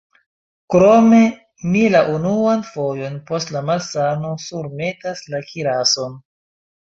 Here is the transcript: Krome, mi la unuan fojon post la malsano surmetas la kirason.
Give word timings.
Krome, 0.75 1.19
mi 1.73 1.81
la 1.95 1.99
unuan 2.13 2.63
fojon 2.69 3.19
post 3.27 3.53
la 3.57 3.61
malsano 3.69 4.33
surmetas 4.47 5.23
la 5.35 5.43
kirason. 5.51 6.17